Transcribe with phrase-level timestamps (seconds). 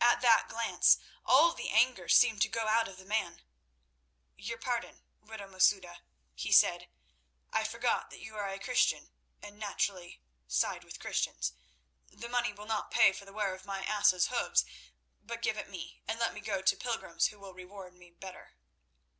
[0.00, 0.96] At that glance
[1.26, 3.42] all the anger seemed to go out of the man.
[4.36, 6.02] "Your pardon, widow Masouda,"
[6.36, 6.88] he said.
[7.52, 9.10] "I forgot that you are a Christian,
[9.42, 11.54] and naturally side with Christians.
[12.12, 14.64] The money will not pay for the wear of my ass's hoofs,
[15.20, 18.52] but give it me, and let me go to pilgrims who will reward me better."